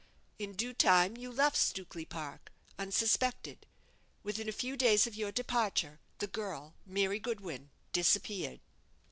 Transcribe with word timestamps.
In 0.39 0.53
due 0.53 0.73
time 0.73 1.15
you 1.15 1.31
left 1.31 1.55
Stukely 1.55 2.05
Park, 2.09 2.51
unsuspected. 2.79 3.67
Within 4.23 4.49
a 4.49 4.51
few 4.51 4.75
days 4.75 5.05
of 5.05 5.13
your 5.13 5.31
departure, 5.31 5.99
the 6.17 6.25
girl, 6.25 6.73
Mary 6.87 7.19
Goodwin, 7.19 7.69
disappeared. 7.93 8.61